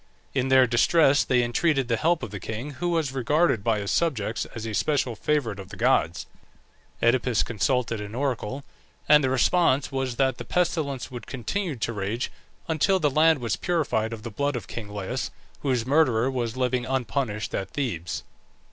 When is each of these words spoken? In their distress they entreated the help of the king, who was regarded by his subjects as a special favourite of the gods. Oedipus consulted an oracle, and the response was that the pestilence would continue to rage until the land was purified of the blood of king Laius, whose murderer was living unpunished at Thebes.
In 0.33 0.47
their 0.47 0.65
distress 0.65 1.23
they 1.23 1.43
entreated 1.43 1.87
the 1.87 1.95
help 1.95 2.23
of 2.23 2.31
the 2.31 2.39
king, 2.39 2.71
who 2.71 2.89
was 2.89 3.11
regarded 3.11 3.63
by 3.63 3.77
his 3.77 3.91
subjects 3.91 4.45
as 4.55 4.65
a 4.65 4.73
special 4.73 5.15
favourite 5.15 5.59
of 5.59 5.69
the 5.69 5.75
gods. 5.77 6.25
Oedipus 7.03 7.43
consulted 7.43 8.01
an 8.01 8.15
oracle, 8.15 8.63
and 9.07 9.23
the 9.23 9.29
response 9.29 9.91
was 9.91 10.15
that 10.15 10.39
the 10.39 10.43
pestilence 10.43 11.11
would 11.11 11.27
continue 11.27 11.75
to 11.75 11.93
rage 11.93 12.31
until 12.67 12.97
the 12.99 13.11
land 13.11 13.37
was 13.37 13.55
purified 13.55 14.11
of 14.11 14.23
the 14.23 14.31
blood 14.31 14.55
of 14.55 14.65
king 14.67 14.89
Laius, 14.89 15.29
whose 15.59 15.85
murderer 15.85 16.31
was 16.31 16.57
living 16.57 16.83
unpunished 16.87 17.53
at 17.53 17.69
Thebes. 17.69 18.23